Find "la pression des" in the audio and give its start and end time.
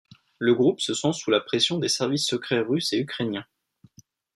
1.29-1.87